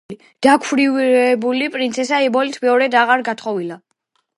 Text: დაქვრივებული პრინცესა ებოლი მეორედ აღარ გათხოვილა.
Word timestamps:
დაქვრივებული 0.45 1.69
პრინცესა 1.77 2.25
ებოლი 2.31 2.59
მეორედ 2.67 3.01
აღარ 3.05 3.29
გათხოვილა. 3.33 3.85